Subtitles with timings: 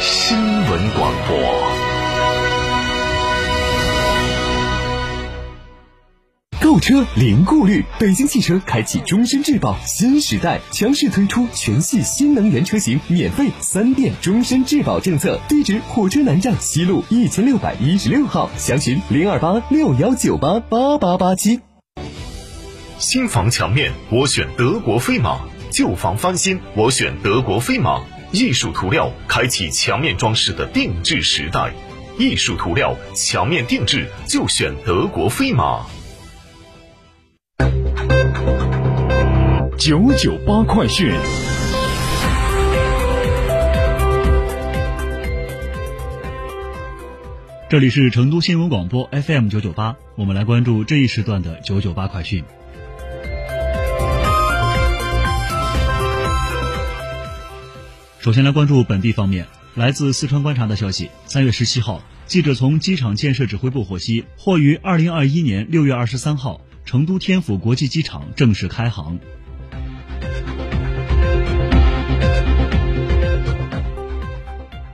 [0.00, 1.36] 新闻广播。
[6.62, 15.38] 购车零顾虑，北京汽车开启终身质保新时代，强势推出全系新能源车型免费三电终身质保政策。
[15.48, 21.60] 地址：火车南站西路一千六百一十六号，详询零二八六幺九八八八八七。
[22.96, 28.00] 新房墙面，我选德国飞马；旧房翻新，我选德国飞马。
[28.32, 31.72] 艺术涂料开启墙面装饰的定制时代，
[32.16, 35.84] 艺术涂料墙面定制就选德国飞马。
[39.76, 41.12] 九九八快讯。
[47.68, 52.44] 这里是成都新闻广播 FM 九九八，我们来关注这一时段的九九八快讯。
[58.20, 69.18] 首先来关注本地方面，来自四川观察的消息，三月十七号，记者从机场建设指挥部获悉，或于二零二一年六月二十三号，成都天府国际机场正式开航。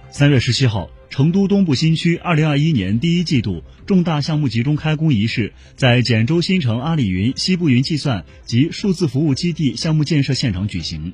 [0.09, 11.13] 三月十七号，成都东部新区二零二一年第一季度重大项目集中开工仪式在简州新城阿里云西部云计算及数字服务基地项目建设现场举行。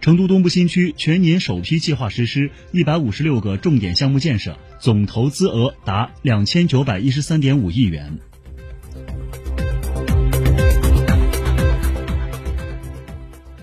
[0.00, 8.18] 成都东部新区全年首批计划实施一百五十六个重点项目建设，总投资额达两千九百一十三点五亿元。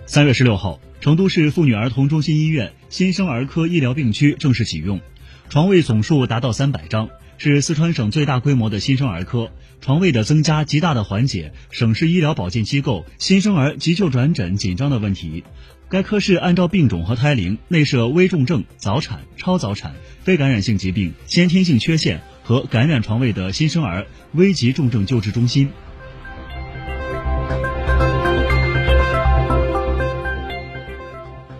[0.06, 5.02] 三月十六号，成都市妇女儿童中心医院新生儿科医疗病区正式启用，
[5.50, 9.50] 床位总数达到三百张，是四川省最大规模的新生儿科。
[9.84, 15.44] 床位的增加，极大的缓解省市医疗保健机构新生儿急救转诊紧张的问题。
[15.90, 25.70] 该科室按照病种和胎龄内设危重症、早产、超早产、非感染性疾病、先天性缺陷和感染床位的新生儿危急重症救治中心。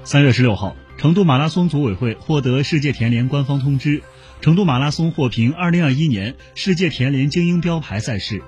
[0.06, 4.02] 三月十六号，成都马拉松组委会获得世界田联官方通知，
[4.40, 8.42] 成都马拉松获评二零二一年世界田联精英标牌赛事。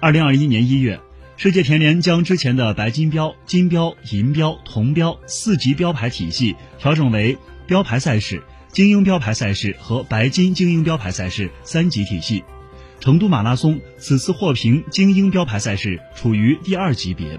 [0.00, 0.98] 二零二一年一月，
[1.36, 7.38] 世界田联将之前的白金标、金标、银标、铜标四级标牌体系调整为
[7.68, 8.42] 标牌赛事、
[8.72, 12.42] 精英标牌赛事和白金精英标牌赛事三级体系。
[12.98, 17.38] 成都马拉松此次获评精英标牌赛事，处于第二级别。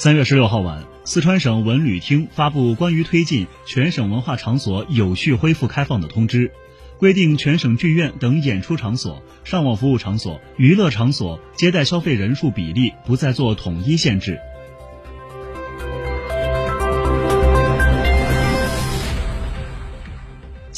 [0.00, 6.52] 三月十六号晚，四川省文旅厅发布关于推进全省文化场所有序恢复开放的通知，
[6.98, 14.38] 规定全省剧院等演出场所、上网服务场所、娱乐场所接待消费人数比例不再做统一限制。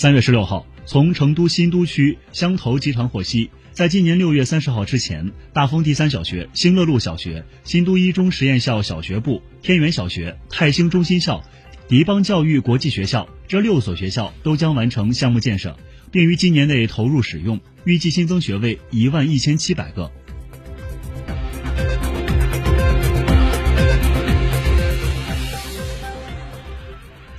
[0.01, 3.51] 三月十六号，从成都新都区乡投集团获悉。
[3.71, 11.45] 在今年六月三十号之前，大丰第三小学、兴乐路小学、新都一中实验校小学部、天元小学、泰兴中心校、
[11.87, 15.77] 迪邦教育国际学校这六所学校都将完成项目建设，
[16.11, 20.11] 并于今年内投入使用，预计新增学位一万一千七百个。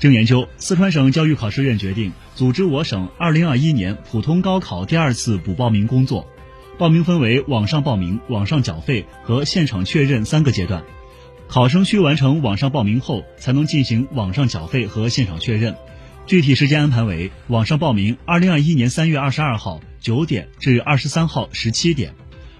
[0.02, 6.28] 经研究，四川省教育考试院决定组织我省2021年普通高考第二次补报名工作，
[6.80, 10.84] 报名分为网上报名、网上缴费和现场确认三个阶段。
[11.48, 15.76] 考生需完成网上报名后，才能进行网上缴费和现场确认。
[16.26, 22.16] 具体时间安排为：网上报名2021年3月22号9点至23号17点，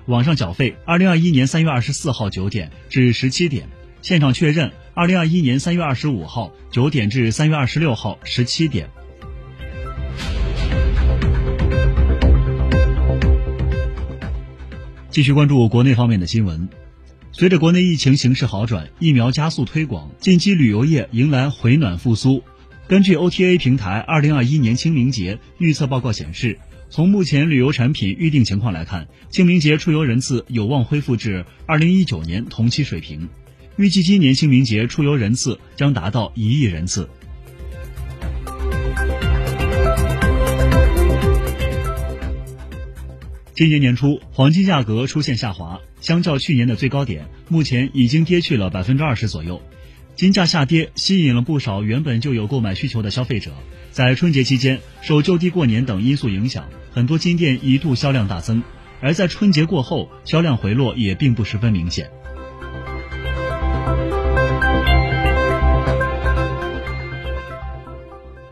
[0.06, 3.68] 网上缴费2021年3月24号9点至17点，
[4.04, 4.72] 现场确认。
[4.94, 8.90] 二零二一年三月二十五号九点至三月二十六号十七点。
[15.10, 16.68] 继续关注国内方面的新闻。
[17.32, 22.44] 随着国内疫情形势好转，疫苗加速推广，近期旅游业迎来回暖复苏。
[22.90, 26.60] 根据 OTA 平台二零二一年清明节预测报告显示，
[26.90, 33.30] 从目前旅游产品预订情况来看，清明节出游人次有望恢复至二零一九年同期水平。
[33.82, 37.10] 预计今年清明节出游人次将达到一亿人次。
[43.56, 49.60] 今年年初，黄金价格出现下滑，相较去年的最高点，目前已经跌去了百分之二十左右。
[50.16, 53.52] 金价下跌，吸引了不少原本就有购买需求的消费者。
[53.90, 58.62] 在春节期间，受就地过年等因素影响，很多金店一度销量大增；
[59.02, 62.12] 而在春节过后，销量回落也并不十分明显。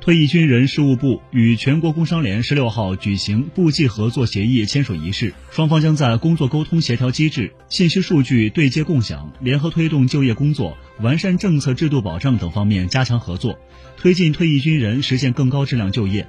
[0.10, 13.60] 退役军人事务部与全国工商联十六号举行部际合作协议签署仪式，双方将在工作沟通协调机制、信息数据对接共享、联合推动就业工作、完善政策制度保障等方面加强合作，
[13.98, 16.26] 推进退役军人实现更高质量就业。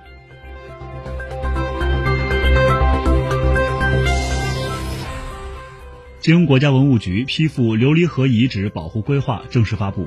[6.20, 10.06] 金融国家文物局批复琉璃河遗址保护规划正式发布，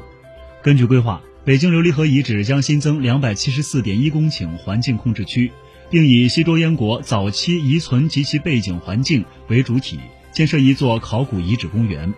[0.61, 1.23] 根据规划。
[1.45, 5.51] 北京琉璃河遗址将新增两百七十四点一公顷环境控制区，
[5.89, 9.99] 并以西周燕国早期遗存及其背景环境为主体，
[10.31, 12.13] 建设一座考古遗址公园。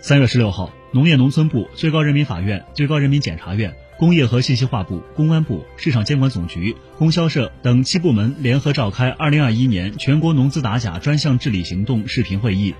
[0.00, 12.74] 三月十六号，农业农村部、最高人民法院、最高人民检察院、工业和信息化部、公安部、市场监管总局、供销社等七部门联合召开二零二一年全国农资打假专项治理行动视频会议。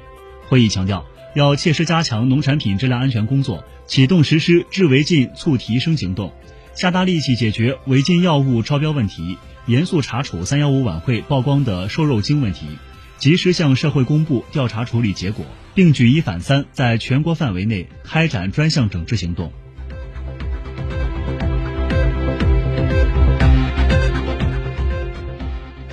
[0.52, 6.30] 会议强调，要切实加强农产品质量安全工作，启动实施治违禁促提升行动，
[6.74, 12.66] 下大力气解决违禁药物超标问题，严肃查处“三幺五”晚会曝光的瘦肉精问题，
[13.16, 19.50] 及时向社会公布调查处理结果，并举一反三，在全国范围内开展专项整治行动。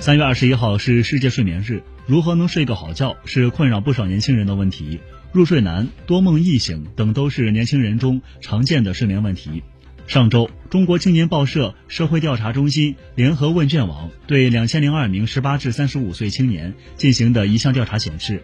[0.00, 4.98] 三月二十一号是世界睡眠日，如何能睡个好觉是困扰不少年轻人的问题。
[5.30, 9.62] 入睡难、多梦易醒等都是年轻人中常见的睡眠问题。
[10.06, 18.42] 上周，中国青年报社社会调查中心联合问卷网对两千零二名十八至三十五岁青年进行的一项调查显示，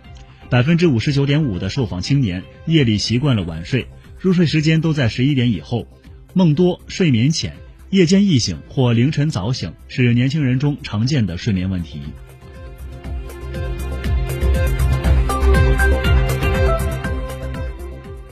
[0.51, 3.87] 百分之五十九点五的受访青年夜里习惯了晚睡，
[4.21, 5.89] 入睡时间都在十一点以后，
[6.35, 7.55] 梦多、睡眠浅。
[7.91, 12.01] 夜间易醒或凌晨早醒是年轻人中常见的睡眠问题。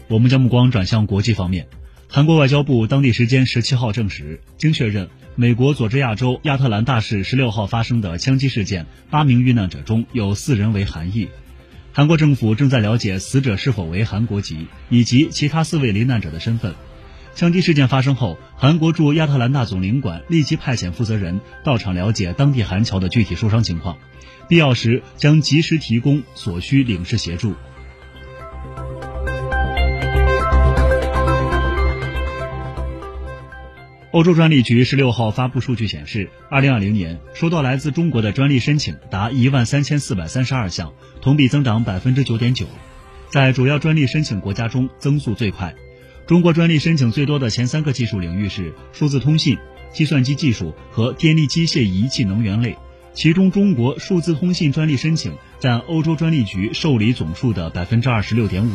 [0.08, 1.68] 我们将目光转向国际方面，
[2.08, 11.28] 韩国外交部当地时间十七号证实，经确认，美国佐治亚州亚特兰大市十六号发生的枪击事件，八名遇难者中有四人为韩裔。
[11.92, 16.74] 韩国政府正在了解死者是否为韩国籍，以及其他四位罹难者的身份。
[17.34, 23.98] 枪击事件发生后，韩国驻亚特兰大总领馆立即派遣负责人到场了解当地韩侨的具体受伤情况，
[24.48, 27.54] 必要时将及时提供所需领事协助。
[34.12, 42.66] 欧洲专利局十六号发布数据显示，二零二零年收到来自中国的专利申请达一万三千四百三十二项，同比增长百分之九点九，
[43.28, 45.74] 在主要专利申请国家中增速最快。
[46.26, 49.58] 中国专利申请最多的前三个技术领域是数字通信、
[49.92, 52.78] 计算机技术和电力机械仪器能源类，
[53.12, 58.70] 其中中国数字通信专利申请占欧洲专利局受理总数的百分之二十六点五。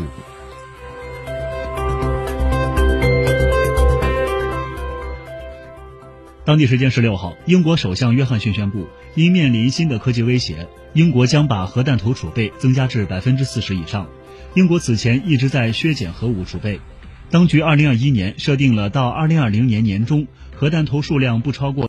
[6.46, 14.08] 当地时间十六号，英国首相约翰逊宣布，因面临新的科技威胁，英国将把核弹头储备增加至百分之四十以上。
[14.54, 16.80] 英国此前一直在削减核武储备。
[17.32, 21.78] 当局二零二一年设定了到二零二零年年中，核弹头数量不超过。